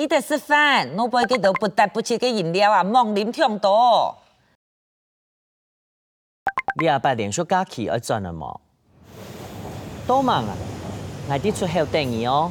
[0.00, 4.16] 记得吃饭，我不记得不带不起个饮料啊，猛饮太多。
[6.80, 8.58] 你阿爸连续假期而转了吗？
[10.06, 10.56] 多忙啊，
[11.28, 12.50] 我哋出后等你哦。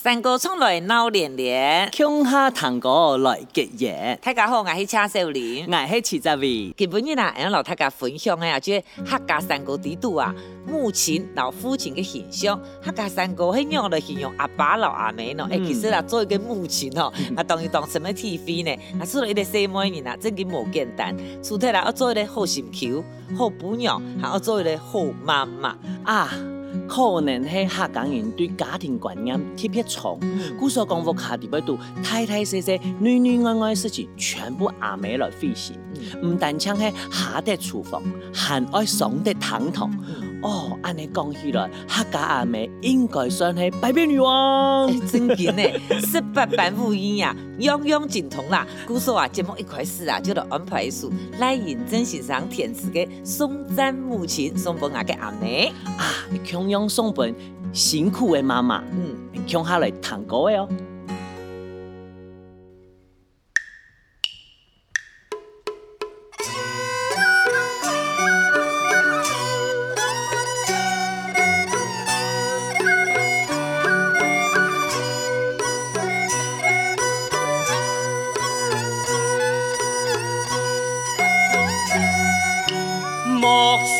[0.00, 4.16] 三哥从来闹连连，乡下堂哥来结业。
[4.22, 6.72] 大家好，我是车少年，我是七十位。
[6.76, 10.32] 今日呢，让老大家分享的啊，就客家三哥地图啊，
[10.64, 12.56] 母亲老父亲的形象。
[12.80, 15.48] 客家三哥很用来形容阿爸老阿妹咯。
[15.50, 18.70] 哎、嗯，其实啊，做一个母亲哦，啊，当一当什么体会呢？
[19.00, 21.12] 啊，做了一个细妹呢，真嘅冇简单。
[21.42, 23.04] 除了啦，要做一个好心口、
[23.36, 26.30] 好婆娘，还要做一个好妈妈啊。
[26.88, 30.18] 可能系客家人对家庭观念特别重，
[30.58, 35.78] 故所讲屋下底边度，太太细细、女女爱爱事情，全部阿妹来费心。
[36.22, 38.02] 唔但唱系下得厨房，
[38.32, 39.90] 还爱上得堂堂。
[40.42, 44.86] 哦，按你讲起来，客家阿妹应该算系百变女王。
[44.86, 48.66] 欸、真嘅呢，十八般武艺呀，样样精通啦。
[48.86, 56.06] 故说啊，节目一开始啊，就来安排一首赖银真先生填词的《送赞母亲》，送俾阿个阿妹啊，
[56.44, 57.34] 强样送本
[57.72, 58.82] 辛苦的妈妈。
[58.92, 59.16] 嗯，
[59.46, 60.68] 强下来弹歌的哦。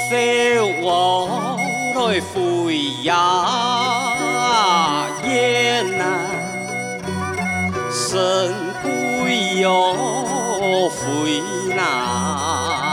[0.08, 1.28] 飞过
[1.94, 3.12] 来飞呀
[5.22, 6.30] 也难，
[7.92, 11.42] 神鬼哟飞
[11.74, 12.87] 难。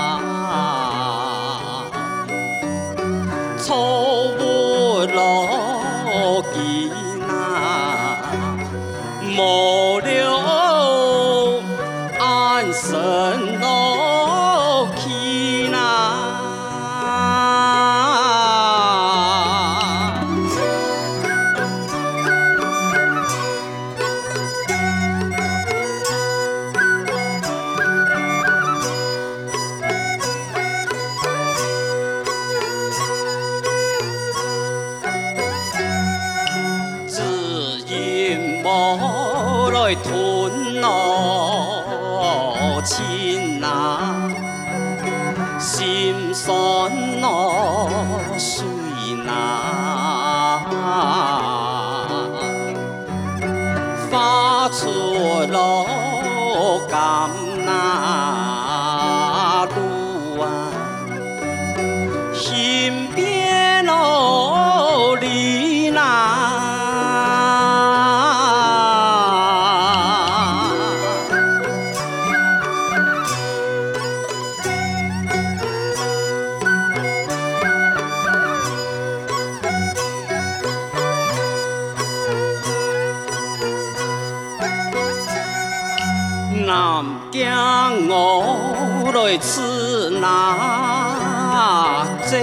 [89.40, 92.36] 此那走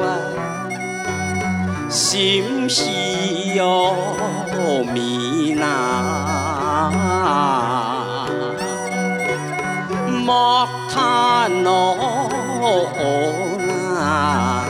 [0.00, 0.06] 啊，
[1.90, 3.92] 心系又
[4.94, 6.92] 迷那，
[10.24, 12.86] 莫叹我
[13.58, 14.64] 那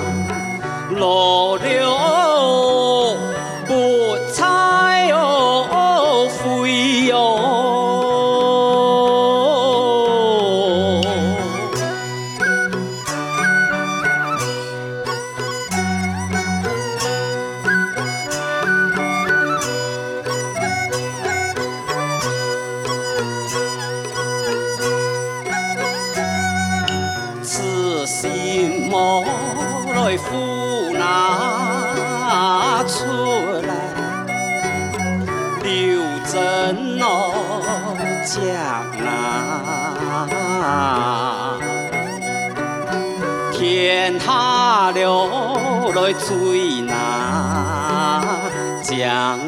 [0.98, 2.21] 老了。
[43.52, 45.28] 天塌了
[45.94, 48.22] 来最难
[48.82, 49.38] 讲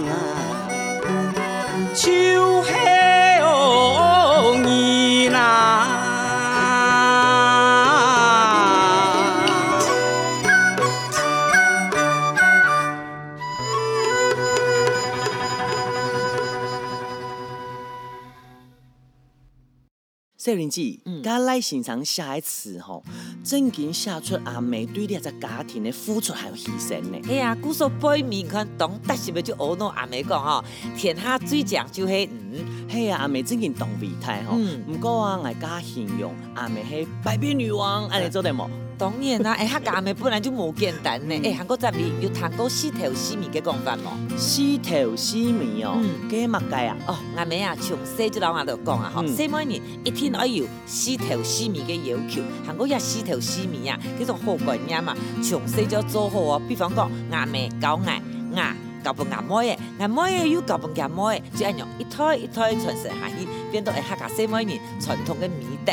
[20.44, 21.22] 少林寺，嗯。
[21.22, 23.02] 甲赖先生写一词吼，
[23.42, 27.18] 正经写出阿妹对这个家庭的付出还有牺牲呢。
[27.30, 30.62] 哎呀，古说背面看懂，但是不就恶弄阿妹讲吼，
[30.94, 38.68] 天下最强就系嗯，嘿呀，阿妹正经懂备胎吼，不过啊，我加形容阿妹系百变女王，安尼做得冇？
[38.98, 41.40] 当然啦， 哎，客家妹本来就无简单呢。
[41.44, 44.38] 哎，韩国这边有谈过四头四面嘅讲法冇？
[44.38, 46.00] 四头四面哦，
[46.30, 46.96] 计乜计啊？
[47.06, 52.40] 哦，阿妹啊，从细就老阿就讲啊，吼，细每年一天要有四头四面嘅要求。
[52.66, 55.14] 韩国也四头四面啊，叫做好观念嘛。
[55.42, 58.22] 从细就做好哦，比方讲阿妹教爱，
[58.54, 65.92] 阿教不阿妹嘅，阿妹嘅又教不阿妹嘅，就按样一胎一胎传承下去，变到会客家细每年传统嘅美德。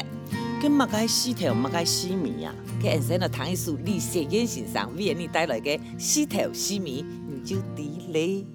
[0.61, 2.55] 跟乜该四头乜该四面啊？
[2.79, 8.45] 佢人生的唐一首李谢燕先生为你带来嘅四头四面，你就啲咧。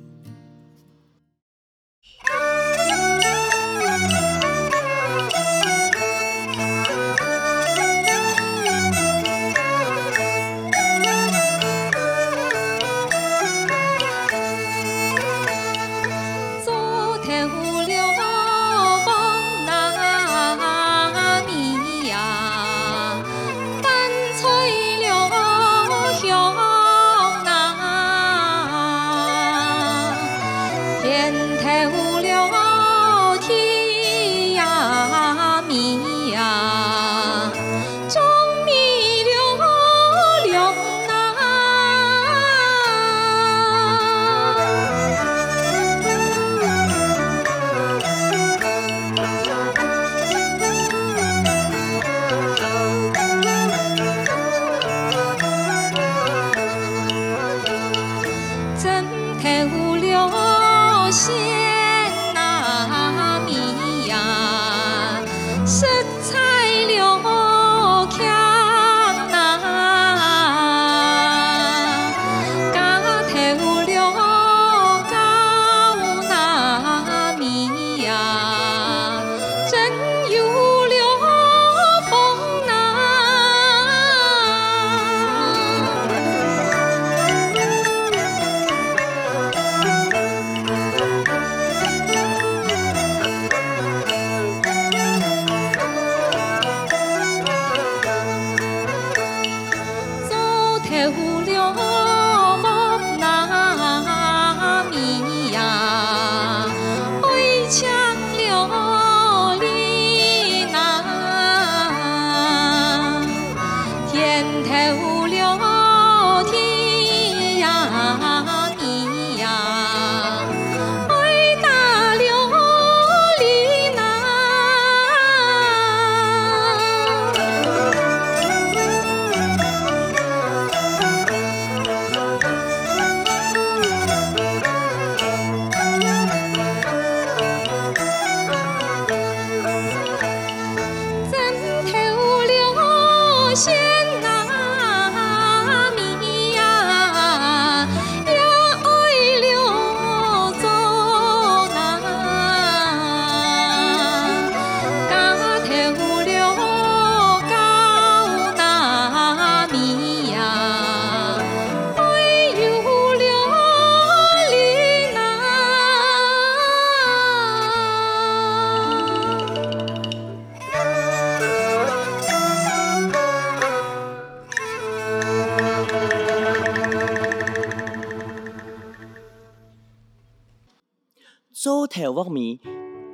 [182.17, 182.59] 祖头沃米，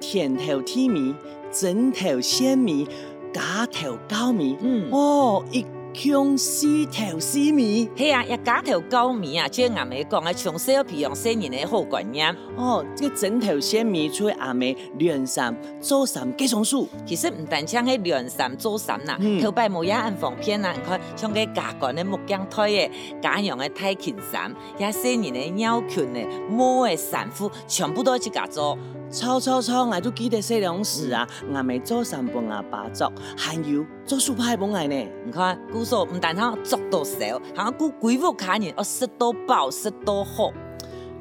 [0.01, 1.13] 甜头甜米，
[1.51, 2.87] 枕头鲜米，
[3.33, 12.35] 家头高米，嗯，哦，一腔四头四米，系啊，一假头高米啊，即系阿妹讲嘅从小培养新人嘅好观念。
[12.57, 28.79] 哦，这个枕头鲜米出阿妹练三做三几种数，其实唔单止系练三做三啦，头摆冇也按方片啊，你看像个家官嘅木匠台嘅，家用嘅太琴三，也新人嘅鸟群嘅毛嘅衫裤，全部都系自家做。
[29.13, 34.97] 超超超，我都记得写两时啊，阿妹做三本阿爸做，还有做书派本来呢。
[35.27, 37.19] 你看，古说唔但他做到少，
[37.55, 40.51] 还有古规划卡人，哦，食到饱，食到好。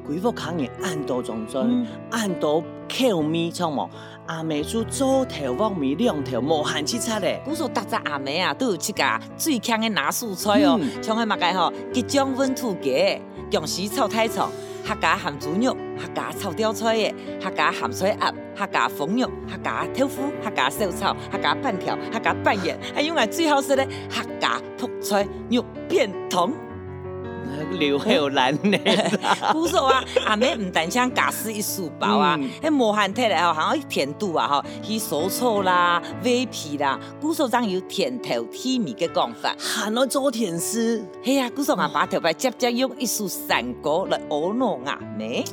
[0.08, 3.90] 鬼屋卡人按多种种，按多口味，错冇？
[4.26, 7.42] 阿妹做做头镬米两条，无限七七嘞。
[7.44, 14.50] 古说大只阿妹啊，都有七家最强的拿素菜哦，像系乜嘅吼，吉将温土鸡、姜丝炒太长。
[14.92, 26.12] 客家咸猪肉，客家炒吊菜的，客家咸水鸭，客家凤肉，客家豆腐，客家小炒，客家板条，客家板盐，还有我最好食的客家泡菜肉片
[27.56, 27.80] 汤。
[27.80, 28.78] 刘秀兰呢？
[29.52, 39.56] 古说啊，阿妹唔但像假死一书包啊，迄无限体来吼，还有甜度啊吼，去酥脆啦、味皮啦，古说总有甜头甜蜜嘅讲法。
[39.60, 41.06] 还要做甜丝？
[41.24, 45.44] 嘿呀，古说阿爸头摆接接用一束山果来婀娜阿妹，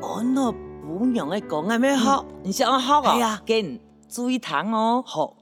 [0.00, 3.16] 婀娜不用嘅讲阿妹好，你想好啊？
[3.16, 5.02] 系啊，给你注意糖哦。
[5.06, 5.34] 好。